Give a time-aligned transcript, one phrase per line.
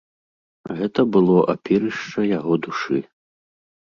[0.77, 2.99] Гэта было апірышча яго душы.